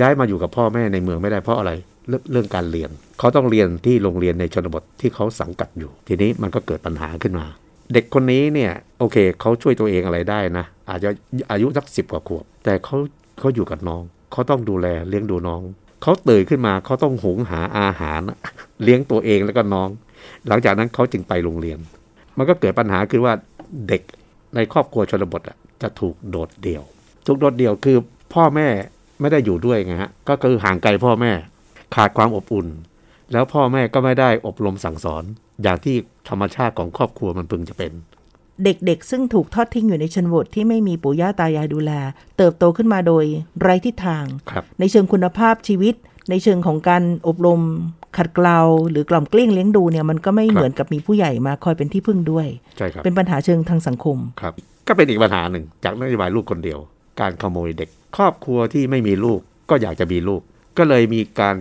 [0.00, 1.72] ย้ายมาอยู่กับพ่อแม่ในเมืองไม่ได้เพราะอะไร
[2.30, 7.46] เรื่องการเรียน เขาต้องเรียนที่โรงเรียนในชนบทที่เขาสังกัดอยู่ ทีนี้มันก็เกิดปัญหาขึ้นมา
[7.92, 11.10] เด็กคนนี้เนี่ยโอเคเขาช่วยตัวเองอะไรได้นะ อาจจะ
[11.50, 12.96] อายุสักสิบกว่าขวบ แต่เขา
[13.38, 15.60] เขาอยู่กับน้อง เขาต้องดูแลเลี้ยงดูน้อง
[16.02, 18.20] เขาตื่นขึ้นมาเขาต้องหุงหาอาหาร
[18.82, 19.88] เลี้ยงตัวเองแล้วก็น้อง
[20.48, 21.78] หลังจากนั้นเขาจึงไปโรงเรียน
[22.38, 23.32] มันก็เกิดปัญหาคือว่า
[23.88, 24.02] เด็ก
[24.54, 25.42] ในครอบครัวชนบท
[25.82, 26.82] จะถูกโดดเดี่ยว
[27.26, 27.96] ถูกโดดเดี่ยวคือ
[28.34, 28.68] พ่อแม่
[29.20, 31.32] ไม่ได้อยู่ด้วยไงฮะก็คือห่างไกลพ่อแม่
[31.94, 32.68] ขาดความอบอุ่น
[33.32, 35.24] แล้วพ่อแม่ก็ไม่ได้อบรมสั่งสอน
[35.62, 35.96] อย่างที่
[36.28, 37.92] ธรรมชาติของครอบครัวมันพึงจะเป็น
[38.64, 41.92] เด็กๆ ซึ่งถูกทอดทิ้งอยู่ในชนบทที่ไม่มีปู่ย่าตายายดูแล
[42.38, 43.24] เติบโตขึ้นมาโดย
[43.60, 45.94] ไร้ทิศทางครับในเชิงคุณภาพชีวิต
[46.30, 47.60] ในเชิงของการอบรม
[48.16, 48.58] ขัดเกลา
[48.90, 52.46] หรือกล่อมเกลี้ยงเลี้ยงดูเนี่ยมันก็ไม่ครับเหมือนกับมีผู้ใหญ่มาคอยเป็นที่พึ่งด้วย
[52.78, 54.54] ใช่ครับเป็นปัญหาเชิงทางสังคมครับ
[54.88, 56.78] ก็เป็นอีกปัญหาหนึ่ง จากนโยบายลูกคนเดียว
[57.20, 60.40] การขโมยเด็ก ครอบครัวที่ไม่มีลูกก็อยากจะมีลูก
[60.78, 61.54] ก็เลยมีการ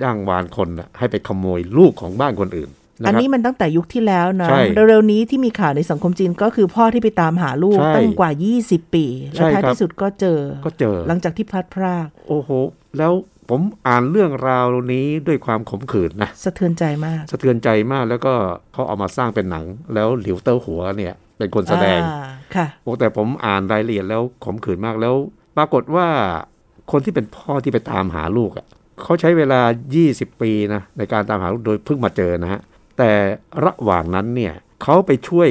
[0.00, 2.70] จ้างวานคนน่ะให้ไปขโมยลูกของบ้านคนอื่น
[3.02, 8.30] นะอันครับนี้มันตั้งแต่ยุคที่แล้วนะใช่เร็วๆนี้ที่มีข่าวในสังคมจีนก็คือพ่อที่ไปตามหาลูกใช่ตั้งกว่า
[8.62, 12.50] 20 ปี และใช่ท้ายครับที่สุดก็เจอก็เจอ หลังจากที่พลัดพราก โอ้โห
[12.98, 13.12] แล้ว
[13.50, 18.34] ผมอ่านเรื่องราวนี้ด้วยความขมขื่นนะสะเทือนใจมาก สะเทือนใจมากแล้วก็
[18.72, 25.14] เขาเอามาสร้างเป็นหนัง แล้วหลิวเตอร์หัวเนี่ย เป็นคนแสดงอ่าค่ะโอ้แต่ผมอ่านรายละเอียดแล้วขมขื่นมากแล้ว
[25.56, 26.06] ปรากฏว่า
[26.90, 28.66] คนที่เป็นพ่อที่ไปตามหาลูกอะ
[29.01, 29.61] เขาใช้เวลา
[30.01, 32.61] 20 ปีนะในการตามหาลูกโดยเพิ่งมาเจอนะฮะ
[32.97, 33.11] แต่
[33.65, 34.53] ระหว่างนั้นเนี่ย
[34.83, 35.49] เขาไปช่วย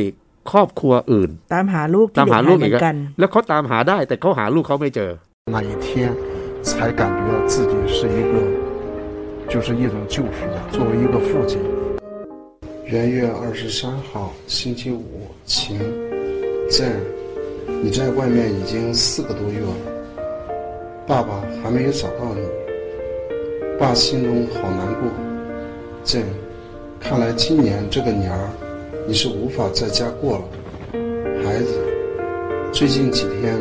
[0.50, 2.96] ครอบครัวอื่น ตามหาลูกที่ ตาม เด็ก หา หา ลู ย ก เหมื อี อก น อะ กัน
[3.18, 5.10] แล้วเขาตามหาได้แต่เขาหาลูกเขาไม่เจอ
[5.54, 5.86] 那一天
[6.62, 8.34] 才感觉到自己是一个，
[9.48, 10.38] 就是一种救赎。
[10.70, 11.58] 作为一个父亲，
[12.86, 15.02] 元月二十三号星期五
[15.44, 15.80] 晴，
[16.70, 16.92] 朕，
[17.82, 19.74] 你在外面已经四个多月了，
[21.08, 22.42] 爸爸还没有找到你，
[23.78, 25.10] 爸心中好难过。
[26.04, 26.24] 朕，
[27.00, 28.50] 看来今年这个年儿
[29.06, 30.44] 你是无法在家过了。
[31.42, 31.72] 孩子，
[32.72, 33.58] 最近几天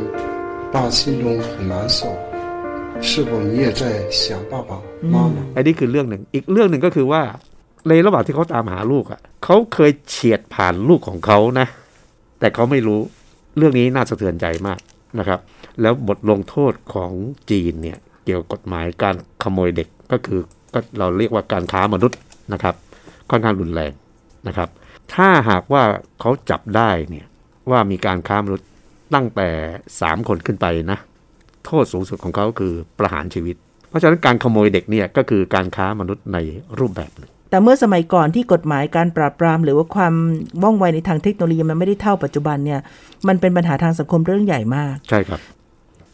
[0.71, 2.07] 爸心中很难受，
[3.01, 5.37] 是否你也在想爸爸妈妈？
[5.55, 7.21] อันนี้คือเรื่องหนึ่ง อีกเรื่องหนึ่งก็คือว่า
[7.87, 11.67] ในระหว่างที่เขาตามหาลูกอ่ะเขาเคยเฉียดผ่านลูกของเขานะ
[12.39, 12.99] แต่เขาไม่รู้
[13.57, 14.79] เรื่องนี้น่าสะเทือนใจมาก
[15.19, 15.39] นะครับ
[15.81, 17.11] แล้วบทลงโทษของ
[17.49, 20.40] จีนเนี่ย เกี่ยวกับกฎหมายการขโมยเด็กก็คือ
[20.74, 22.18] ก็เราเรียกว่าการค้ามนุษย์
[22.52, 22.74] นะครับ
[23.30, 23.92] ค่อนข้างรุนแรง
[24.48, 24.68] นะครับ
[25.14, 25.82] ถ้าหากว่า
[26.20, 27.26] เขาจับได้เนี่ย
[27.70, 28.68] ว่ามีการค้ามนุษย์
[29.14, 29.48] ตั้งแต่
[30.00, 30.98] สามคนขึ้นไปนะ
[31.66, 33.56] โทษสูงสุดของเขาคือประหารชีวิต
[33.88, 36.38] เพราะฉะนั้นการขโมยเด็กเนี่ยก็คือการค้ามนุษย์ใน
[36.78, 40.14] รูปแบบหนึ่งแต่เมื่อสมัยก่อนที่กฎหมายการปราบปราม หรือว่าความ
[40.62, 42.80] ว่องไวในทางเทคโนโลยีมันไม่ได้เท่าปัจจุบันเนี่ย
[43.28, 45.40] มันเป็นปัญหาทางสังคมเรื่องใหญ่มาก ใช่ครับ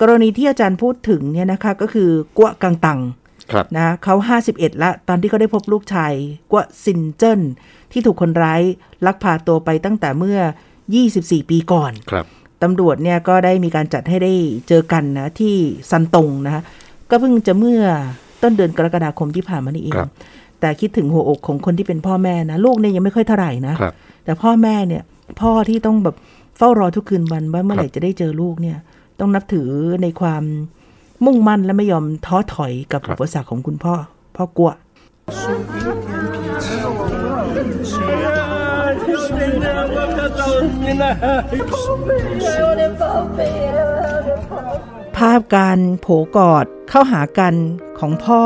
[0.03, 3.01] กรณีที่อาจารย์พูดถึงเนี่ยนะคะก็คือกัวกังตัง
[3.53, 4.15] ครับนะเขา
[4.49, 6.13] 51 ละ ตอนที่เขาได้พบลูกชาย
[6.53, 7.41] กว่าซินเจิ้น
[7.93, 8.63] ที่ถูกคนร้าย
[9.07, 10.39] ลักพาตัวไปตั้งแต่เมื่อ
[10.95, 12.27] 24 ปีก่อนครับ
[12.63, 14.33] ตำรวจเนี่ยก็ได้มีการจัดให้ได้
[14.69, 15.55] เจอกันนะที่
[15.91, 16.63] ซันตงนะคะ
[17.11, 17.83] ก็เพิ่งจะเมื่อ
[18.43, 20.11] ต้นเดือนกรกฎาคมที่ผ่านมานี่เองครับ
[20.61, 25.03] แต่คิดถึงหัวอกของคนที่เป็นพ่อแม่นะ ลูกเนี่ยยังไม่ค่อยเท่าไหร่นะครับแต่พ่อแม่เนี่ย
[25.41, 26.17] พ่อที่ต้องแบบ
[26.59, 28.79] เฝ้ารอทุกคืนวันว่าเมื่อไหร่จะได้เจอลูกเนี่ย
[29.21, 29.69] ต้องนับถือ
[30.03, 30.45] ในความ
[31.25, 33.95] มุ่งมั่นและไม่ยอมท้อถอยกับครัอุบปสรรคของคุณพ่อ
[34.37, 46.07] พ่อกัวภาพการโผ
[46.37, 47.55] กอดเข้าหากัน
[47.99, 48.45] ของพ่อ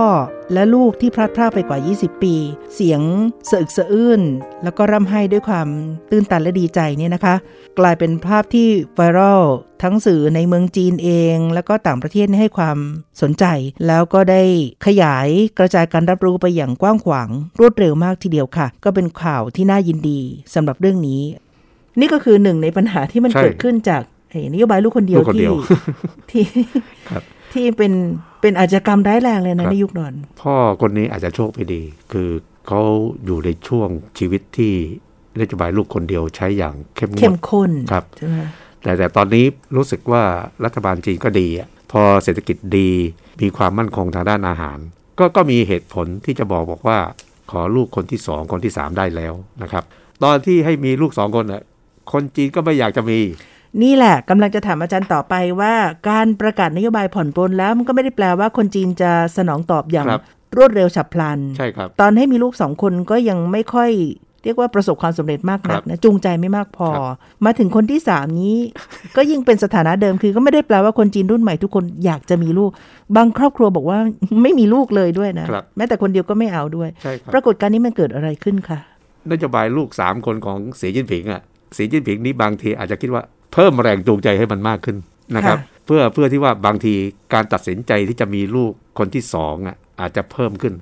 [0.52, 2.34] และลูกที่พลัดพรากไปกว่า 20 ปี
[2.74, 3.00] เสียง
[3.48, 4.22] สะอึกสะอื้น
[4.62, 5.68] แล้วก็ร่ำไห้ด้วยความ
[6.10, 7.34] ตื้นตันและดีใจเนี่ยนะคะ
[7.78, 9.42] กลายเป็นภาพที่ไวรัล
[9.82, 12.78] ทั้งสื่อในเมืองจีนเอง แล้วก็ต่างประเทศให้ความ
[13.22, 13.44] สนใจ
[13.86, 14.42] แล้วก็ได้
[14.86, 20.20] ขยายกระจายการรับรู้ไปอย่างกว้างขวาง รวดเร็วมากทีเดียวค่ะ ก็เป็นข่าวที่น่ายินดี
[20.54, 21.22] สำหรับเรื่องนี้
[22.00, 24.02] นี่ก็คือหนึ่งในปัญหาที่มันเกิดขึ้นจาก
[24.52, 25.54] นโยบายลูกคนเดียวลูกคนเดีที่ยว
[26.30, 26.44] ที่
[27.10, 27.22] ครับ
[27.52, 27.92] ที่เป็น
[28.40, 32.28] เป็นอาชญากรรมร้ายแรงเลยครันะบในยุคนั้นพ่อคนนี้อาจจะโชคไม่ดี คือ
[32.68, 32.82] เขา
[33.24, 34.74] อยู่ในช่วงชีวิตที่
[35.40, 38.36] นโยบายลูกคนเดียวใช้อย่างเข้มงเข้วมดข้นครับใช่ไหม
[38.82, 39.44] แต่แต่ตอนนี้
[39.76, 40.22] รู้สึกว่า
[40.64, 42.90] รัฐบาลจีนก็ดีอะพอเศรษฐกิจดี
[43.42, 44.78] มีความมั่นคงทางด้านอาหาร
[45.18, 46.98] ก็ก็มีเหตุผลที่จะบอกบอกว่า
[47.50, 49.84] ขอลูกคนที่สองคนที่สามได้แล้วนะครับ
[50.24, 51.62] ตอนที่ให้มีลูกสองคนอะ
[52.12, 53.18] คนจีนก็ไม่อยากจะมี
[53.82, 55.74] นี่แหละกำลังจะถามอาจารย์ต่อไปว่า
[56.08, 60.22] การประกาศนโยบายผ่อนปลนแล้วมันก็ไม่ได้แปลว่าคนจีนจะสนองตอบอย่างครับ
[60.56, 63.90] รวดเร็วฉับพลัน ใช่ครับ ตอนให้มีลูกสองคนก็ยังไม่ค่อย
[64.44, 68.56] เรียกว่าประสบความสำเร็จมากนัครักบนะจูงใจไม่มากพอครับมาถึงคนที่สามนี้
[69.16, 72.70] ก็ยิ่งเป็นสถานะเดิมคือก็ไม่ได้แปลว่าคนจีนรุ่นใหม่ทุกคนอยากจะมีลูก
[73.16, 73.98] บางครอบครัวบอกว่า
[74.42, 78.78] ไม่มีลูกเลยด้วยนะครับแม้แต่คนเดียวก็ไม่เอาด้วยใช่ครับปรากฏการณ์นี้มันเกิดอะไรขึ้นคะ
[79.30, 81.42] นโยบายลูกสามคนของสีจิ้นผิงอะ
[81.76, 83.22] สีจิ้นผิงนี้บางทีอาจจะคิดว่า
[83.56, 84.96] เพิ่มแรงจูงใจให้มันมากขึ้น
[85.36, 86.94] นะครับ เพื่อเพื่อที่ว่าบางที
[87.34, 90.74] การตัดสินใจที่จะมีลูกคนที่สองอะอาจจะเพิ่มขึ้น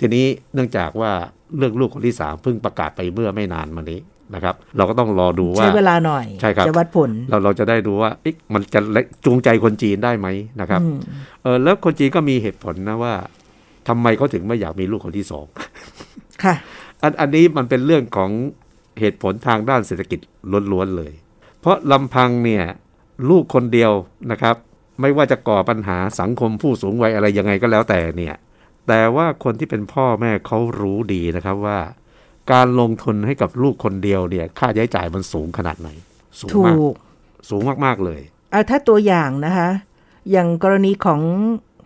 [0.00, 1.12] ทีนี้เนื่องจากว่า
[1.56, 4.00] เรื่องลูกคนที่สามเพิ่งประกาศไปเมื่อไม่นานมานี้
[4.34, 8.80] นะครับ เราก็ต้องรอดูว่าใช้เวลาหน่อยใช่ครับจะวัดผลเราเราจะได้ดูว่าเอ๊ะมันจะ
[9.24, 10.28] จูงใจคนจีนได้ไหม
[10.60, 10.98] นะครับอืม
[11.42, 13.14] เออแล้วคนจีนก็มีเหตุผลนะว่า
[13.88, 15.46] ทำไมเขาถึงไม่อยากมีลูกคนที่สอง
[16.44, 16.54] ค่ะ
[17.02, 18.30] อันอันนี้มันเป็นเรื่องของ
[19.00, 20.20] เหตุผลทางด้านเศรษฐกิจ
[20.72, 21.12] ล้วนๆเลย
[21.62, 22.64] เพราะลำพังเนี่ย
[23.28, 23.92] ลูกคนเดียว
[24.30, 24.56] นะครับ
[25.00, 28.36] ไม่ว่าจะก่อปัญหาสังคมผู้สูงวัยอะไรยังไงก็แล้วแต่เนี่ย
[28.88, 31.78] แต่ว่าคนที่เป็นพ่อแม่เขารู้ดีนะครับว่า
[32.52, 35.88] การลงทุนให้กับลูกคนเดียวเนี่ยค่าใช้จ่ายมันสูงขนาดไหน
[36.40, 36.94] สูงถูมากก
[37.48, 38.20] สูงมากๆเลย
[38.52, 39.68] อะถ้าตัวอย่างนะคะ
[40.30, 41.20] อย่างกรณีของ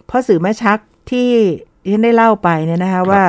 [0.09, 0.79] พ่อสื่อแม่ชัก
[1.11, 1.31] ที่
[1.87, 3.23] ที่ได้เล่าไปเนี่ยนะคะว่า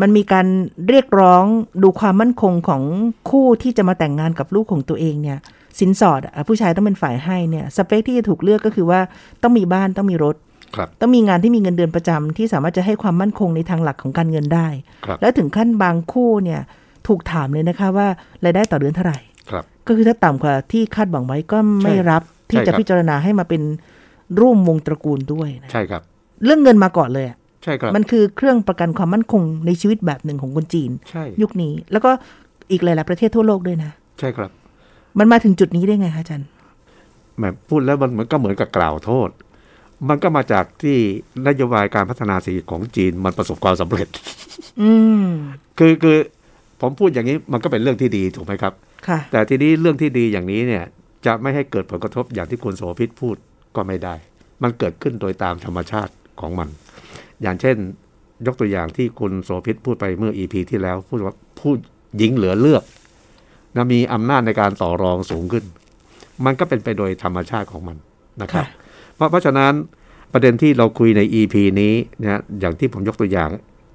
[0.00, 0.46] มันมีการ
[0.88, 1.44] เรียกร้อง
[1.82, 2.82] ดูความมั่นคงของ
[3.30, 5.38] คู่ที่จะมาแต่งงานกับลูกของตัวเองเนี่ย
[5.78, 9.00] สินสอดอะผู้ชายต้องเป็นฝ่ายให้เนี่ยสเปคที่จะถูกเลือกก็คือว่า
[9.42, 10.36] ต้องมีบ้านต้องมีรถ
[10.76, 14.68] ครับต้องมีงานที่มีเงินเดือนประจำที่สามารถจะให้ความมั่นคงในทางหลักของการเงินได้
[15.06, 16.60] ครับแล้วถึงขั้นบางคู่เนี่ย
[17.08, 18.06] ถูกถามเลยนะคะว่า
[18.44, 19.18] รายได้ต่อเดือนเท่าไหร่
[19.50, 23.62] ครับก็คือถ้าต่ำกว่าที่คาดหวังไว้ก็ไม่ใช่รับที่ใช่จะครับพิจารณาให้มาเป็น
[24.40, 26.02] ร่วมวงตระกูลด้วยนะใช่ครับ
[26.44, 32.10] เรื่องเงินมาก่อนเลยอะใช่ครับมันคือเครื่องประกันความมั่นคงในชีวิตแบบหนึ่งของคนจีนใช่ยุคนี้ แล้วก็
[32.70, 34.50] อีกหลาย ๆ ประเทศทั่วโลกด้วยนะ ใช่ครับ
[35.18, 36.48] มันมาถึงจุดนี้ได้ไงคะอาจารย์
[37.36, 39.28] แหมพูดแล้วมันเหมือนก็เหมือนกับกล่าวโทษ
[40.08, 40.96] มันก็มาจากที่
[41.48, 44.08] นโยบายการพัฒนาเศรษฐกิจของจีนมันประสบความสำเร็จ
[44.80, 44.90] อื
[45.24, 45.26] ม
[45.78, 46.18] คือคือ
[46.80, 48.72] ผมพูดอย่างนี้มันก็เป็นเรื่องที่ดีถูกไหมครับ
[49.08, 50.84] ค่ะแต่ทีนี้เรื่องที่ดีอย่างนี้เนี่ย
[51.26, 53.36] จะไม่ให้เกิดผลกระทบอย่างที่คุณโสภิตพูด
[53.76, 54.14] ก็ไม่ได้
[54.62, 56.68] มันเกิดขึ้นโดยตามธรรมชาติของมัน
[57.42, 57.76] อย่างเช่น
[58.46, 61.72] ยกตัวอย่างที่คุณโสภิตพูดไปเมื่อ EP ที่แล้ว พูดว่าผู้
[62.16, 62.82] หญิงเหลือเลือก
[63.76, 65.64] นะมีอำนาจในการต่อรองสูงขึ้น
[66.44, 67.96] มันก็เป็นไปโดยธรรมชาติของมัน
[68.42, 68.74] นะครับค่ะ
[69.16, 69.72] เพราะเพราะฉะนั้น
[70.32, 73.50] ประเด็นที่เราคุยใน EP นี้นะอย่างที่ผมยกตัวอย่าง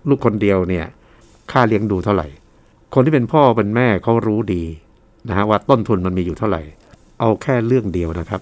[0.09, 0.85] ลูกคนเดียวเนี่ย
[1.51, 2.27] ค่าเลี้ยงดูเท่าไหร่
[2.93, 4.63] คนที่เป็นพ่อเป็นแม่เขารู้ดี
[5.27, 6.61] นะฮะว่าต้นทุนมันมีอยู่เท่าไหร่
[7.19, 8.41] เอาแค่เรื่องเดียวนะครับ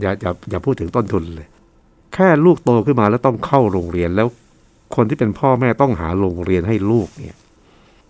[0.00, 1.48] อย่าอย่าอย่าพูดถึงต้นทุนเลย
[2.14, 4.28] แค่ลูกโตขึ้นมาแล้วต้องเข้าโรงเรียนแล้ว
[4.96, 7.36] คนที่เป็นพ่อแม่ต้องหาโรงเรียนให้ลูกเนี่ย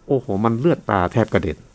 [0.07, 1.72] โอ้โห มันเลือดตาแทบกระเด็นอั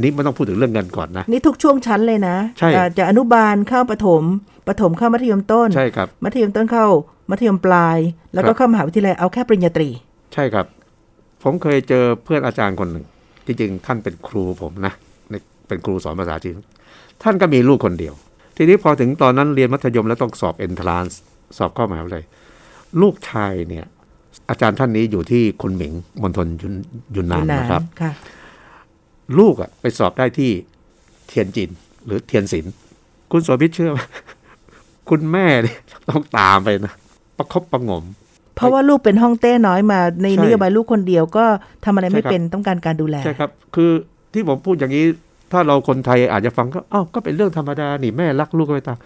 [0.00, 4.22] นนี้ไม่ต้องพูดถึงเรื่องเงินก่อนนะ นี่ทุกช่วงชั้นเลยนะใช่อ่าจากอนุบาลเข้าประถม
[4.68, 6.86] ประถมเข้ามัธยมต้นใช่ครับมัธยมต้นเข้า
[7.30, 7.98] มัธยมปลาย
[8.34, 9.88] แล้วก็ครับเข้ามหาวิทยาลัยเอาแค่ปริญญาตรี
[10.34, 10.66] ใช่ครับ
[11.42, 13.04] ผมเคยเจอเพื่อนอาจารย์คนหนึ่ง
[13.46, 14.92] จริงๆท่านเป็นครูผมนะ
[15.30, 15.34] ใน
[15.68, 16.56] เป็นครูสอนภาษาจีน
[17.22, 18.14] ท่านก็มีลูกคนเดียว
[18.56, 21.14] ทีนี้พอถึงตอนนั้นเรียนมัธยมแล้วต้องสอบเอนทรานส
[21.58, 22.24] สอบเข้ามหาวิทยาลัย
[23.00, 23.86] ลูกชายเนี่ย
[24.50, 26.74] อาจารย์ท่านนี้อยู่ที่คุณหมิงมณฑลยุน
[27.16, 28.12] ยุนนานนะครับค่ะ
[29.38, 30.50] ลูกอะไปสอบได้ที่
[31.28, 31.70] เทียนจิน
[32.06, 32.72] หรือเทียนศิลป์
[33.32, 33.98] คุณโสภิตเชื่อไหม
[35.10, 36.94] คุณแม่เนี่ยต้องตามไปนะ
[37.38, 38.04] ประคบประหงม
[38.56, 41.44] เพราะว่าลูกเป็นห้องเต้น้อยมาในใช่นโยบายลูกคนเดียวก็
[41.84, 43.90] ทำอะไรไม่ใช่ครับเป็นต้องการการดูแลใช่ครับ คือ
[44.32, 45.04] ที่ผมพูดอย่างนี้
[45.52, 48.98] ถ้าเราคนไทยอาจจะฟังก็อ้าวก็เป็นเรื่องธรรมดานี่แม่รักลูกก็ไปตาม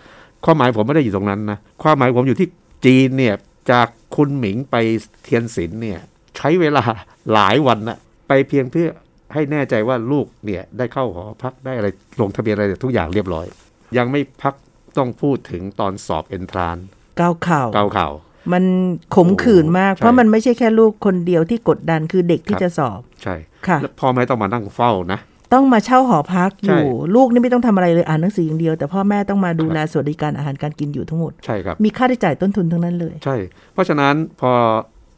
[0.45, 2.49] ความหมายผมไม่ได้อยู่ตรงนั้นนะความหมายผมอยู่ที่
[2.85, 3.35] จีนเนี่ย
[3.71, 4.77] จากคุณหมิงไป
[5.23, 5.99] เทียนศิลป์เนี่ย
[6.37, 6.83] ใช้เวลา
[7.33, 8.89] หลายวันนะไปเพียงเพื่อ
[9.35, 11.89] ให้แน่ใจว่าลูกเนี่ยได้เข้าหอพักได้อะไร
[12.21, 13.47] ลงทะเบียนอะไรทุกอย่างเรียบร้อย
[13.99, 14.55] ยังไม่พัก
[14.99, 16.77] ต้องพูดถึงตอนสอบเอนทราน
[17.21, 18.13] ก้าวข่าวเกาข่าว
[18.53, 18.65] มัน
[19.15, 23.35] ขมขื่นมากใช่เพราะมันไม่ใช่แค่ลูกคนเดียวที่กดดันคือเด็กที่ครับจะสอบ ใช่
[23.67, 25.21] ค่ะแล้วพ่อแม่ต้องมานั่งเฝ้านะ
[25.55, 33.37] ต้องมาเช่าหอพักอใช่ยู่ ลูกนี่ไม่ต้องทำอะไรเลยอ่านหนังสืออย่างเดียว แต่พ่อแม่ต้องมาดูแลสวัสดิการอาหารการกินอยู่ทั้งหมดใช่ครับมีค่าใช้จ่ายต้นทุนทั้งนั้นเลย ใช่
[33.73, 34.51] เพราะฉะนั้นพอ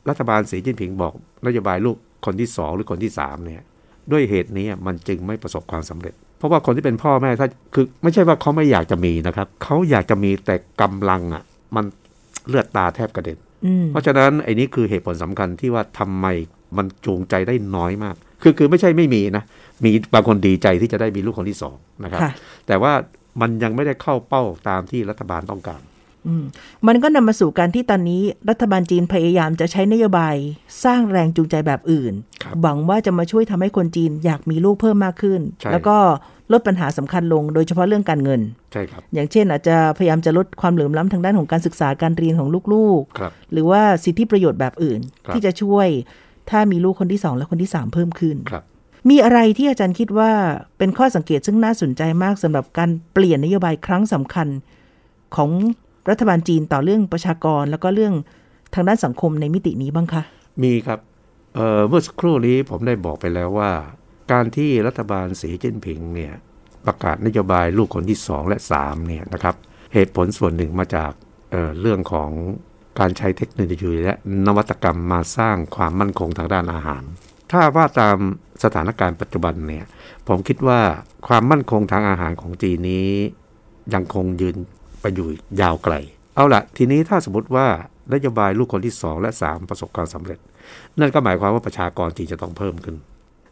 [0.09, 1.13] รัฐบาลสีจิ้นผิงบอก
[1.47, 3.63] นโยบายลูกคนที่สองหรือคนที่สามเนี่ย
[4.13, 11.43] ด้วยเหตุนี้มันจึงไม่ประสบความสำเร็จ เพราะว่าคนที่เป็นพ่อแม่ถ้าคือไม่ใช่ว่าเขาไม่อยากจะมีนะครับเขาอยากจะมีแต่กำลังอะ
[11.77, 11.85] มัน
[12.49, 16.27] เลือดตาแทบกระเด็นอืมเพราะฉะนั้นไอ้นี้คือเหตุผลสำคัญที่ว่าทำไม
[16.77, 19.45] มันจูงใจได้น้อยมาก คือคือไม่ใช่ไม่มีนะ
[19.85, 22.33] มีบางคนดีใจที่จะได้มีลูกคนที่สองนะครับค่ะ
[22.67, 22.93] แต่ว่า
[23.41, 25.96] มันยังไม่ได้เข้าเป้าตามที่รัฐบาลต้องการอื
[26.41, 26.45] ม
[26.87, 30.35] มันก็นำมาสู่การที่ตอนนี้รัฐบาลจีนพยายามจะใช้นโยบาย
[30.85, 32.13] สร้างแรงจูงใจแบบอื่น
[32.43, 35.97] ครับหวังว่าจะมาช่วยทำให้คนจีนอยากมีลูกเพิ่มมากขึ้นใช่แล้วก็
[36.53, 38.41] ลดปัญหาสำคัญลงโดยเฉพาะเรื่องการเงิน
[38.73, 45.89] ใช่ครับ อย่างเช่นอาจจะพยายามจะลดความเหลื่อมล้ำทางด้านของการศึกษาการเรียนของลูกครับๆหรือว่าสิทธิประโยชน์แบบอื่นครับที่จะช่วย
[46.51, 48.65] ถ้ามีลูกคนที่สองและคนที่สามเพิ่มขึ้นครับ
[49.11, 50.33] มีอะไรที่อาจารย์คิดว่า
[50.79, 54.49] เป็นข้อสังเกตซึ่งน่าสนใจมากสำหรับการเปลี่ยนนโยบายครั้งสำคัญ
[55.37, 55.51] ของ
[56.11, 58.15] รัฐบาลจีนต่อเรื่องประชากร แล้วก็เรื่อง
[58.75, 60.23] ทางด้านสังคมในมิตินี้บ้างคะ
[60.63, 61.01] มีครับ
[61.55, 63.71] เอ่อเมื่อสักครู่นี้ผมได้บอกไปแล้วว่า
[64.33, 66.35] การที่รัฐบาลสีจิ้นผิงเนี่ย
[66.87, 69.55] ประกาศนโยบายลูกคนที่สองและสามเนี่ยนะครับ
[69.95, 71.13] เหตุผลส่วนหนึ่งมาจาก
[71.51, 72.31] เอ่อเรื่องของ
[72.99, 74.15] การใช้เทคโนโลยีและ
[74.47, 77.03] นวัตกรรมมาสร้างความมั่นคงทางด้านอาหาร
[77.51, 78.17] ถ้าว่าตาม
[78.65, 79.85] สถานการณ์ปัจจุบันเนี่ย
[80.29, 80.81] ผมคิดว่า
[81.27, 83.09] ความมั่นคงทางอาหารของจีนนี้
[83.95, 84.57] ยังคงยืน
[85.07, 85.95] ไปอยู่ยาวไกล
[86.37, 87.67] เอาละทีนี้ถ้าสมมติว่า
[88.15, 90.39] นโยบายลูกคนที่สองและสามประสบความสำเร็จ
[91.01, 92.97] นั่นก็หมายความว่าประชากรจีนจะต้องเพิ่มขึ้น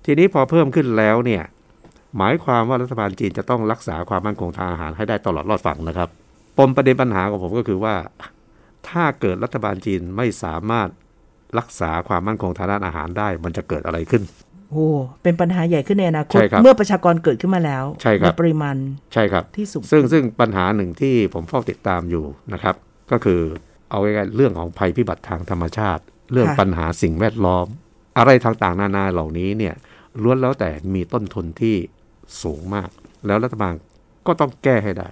[0.04, 1.42] ทีนี้พอเพิ่มขึ้นแล้วเนี่ย
[2.16, 6.08] หมายความว่ารัฐบาลจีนจะต้องรักษาความมั่นคงทางอาหารให้ได้ตลอดรอดฝั่งนะครับ
[6.58, 7.94] ปมประเด็นปัญหาของผมก็คือว่า
[8.88, 10.88] ถ้าเกิดรัฐบาลจีนไม่สามารถ
[11.58, 14.22] รักษาความมั่นคงทางด้านอาหารได้ มันจะเกิดอะไรขึ้น
[14.74, 14.88] โอ้
[15.22, 18.76] เป็นปัญหาใหญ่ขึ้นในอนาคตใช่ครับเมื่อประชากรเกิดขึ้นมาแล้วใช่ครับปริมาณ
[19.12, 22.74] ใช่ครับที่สูงซึ่งซึ่งปัญหาหนึ่งที่ผมเฝ้าติดตามอยู่นะครับ
[23.10, 23.40] ก็คือ
[23.90, 27.66] เอาไว้กันเรื่องของภัยพิบัติทางธรรมชาติ เรื่องปัญหาสิ่งแวดล้อม
[28.18, 29.74] อะไรต่างๆ นานาเหล่านี้เนี่ย
[30.22, 31.76] ล้วนแล้วแต่มีต้นทุนที่
[32.42, 32.88] สูงมาก
[33.26, 33.74] แล้วรัฐบาล
[34.26, 35.08] ก็ต้องแก้ให้ได้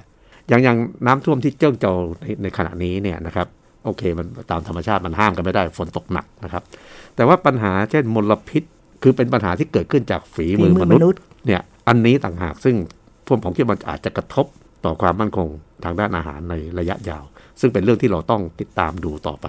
[0.49, 3.47] อย่างอย่างน้ำท่วมที่เจิ้งเจาในในขณะนี้เนี่ยนะครับ
[3.85, 6.63] โอเคมันตามธรรมชาติมันห้ามกันไม่ได้ฝนตกหนักนะครับ
[7.17, 8.63] แต่ว่าปัญหาเช่นมลพิษ
[9.03, 12.77] คือเป็นปัญหาที่เกิดขึ้นจากฝีมือฝีมืมอนุษมนุษย์ย์เนี่ยอันนี้ต่างหากซึ่ง
[13.27, 14.47] ผมผมคิดว่ามันอาจจะกระทบ
[14.85, 15.49] ต่อความมั่นคง
[15.85, 17.25] ทางด้านอาหารในระยะยาว
[17.61, 19.47] ซึ่งเป็นเรื่องที่เราต้องติดตามดูต่อไป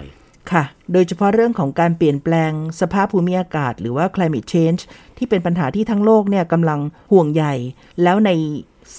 [0.51, 0.63] ค่ะ
[0.93, 4.81] โดยเฉพาะเรื่องของการเปลี่ยนแปลงสภาพภูมิอากาศ หรือว่า climate change
[5.17, 6.79] ที่เป็นปัญหาที่ทั้งโลกเนี่ยกำลัง
[7.11, 7.53] ห่วงใหญ่
[8.03, 8.31] แล้วใน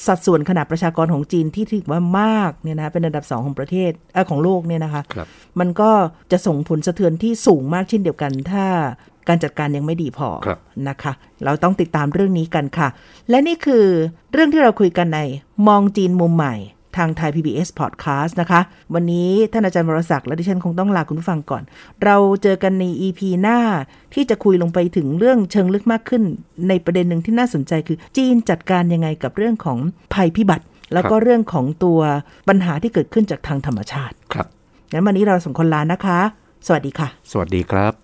[0.07, 5.27] สัดส่วนขนาดประชากรของจีนที่ถือว่ามากเนี่ยนะเป็นอันดับสองของประเทศเออของโลกเนี่ยนะคะครับ
[5.61, 5.91] มันก็
[6.33, 8.65] จะส่งผลสะเทือนที่สูงมากเช่นเดียวกัน ถ้า
[9.29, 10.59] การจัดการยังไม่ดีพอครับ
[10.89, 11.13] นะคะ
[11.45, 12.89] เราต้องติดตามเรื่องนี้กันค่ะ
[13.31, 13.85] และนี่คือ
[14.33, 15.21] เรื่องที่เราคุยกันใน
[15.67, 16.57] มองจีนมุมใหม่
[16.97, 18.61] ทางไทย PBS Podcast นะคะ
[18.95, 21.63] วันนี้ท่านอาจารย์วรศักดิ์และดิฉันคงต้องลาคุณผู้ฟังก่อน
[22.05, 23.59] เราเจอกันใน EP หน้า
[24.15, 26.23] ที่จะคุยลงไปถึงเรื่องเชิงลึกมากขึ้น
[26.69, 29.79] ในประเด็นหนึ่งที่น่าสนใจคือ จีนจัดการยังไงกับเรื่องของ
[30.15, 32.01] ภัยพิบัติ แล้วก็เรื่องของตัว
[32.49, 34.47] ปัญหาที่เกิดขึ้นจากทางธรรมชาติ ครับ
[34.93, 36.21] งั้นวันนี้เราสองคนลานะคะ
[36.67, 38.04] สวัสดีค่ะ สวัสดีครับ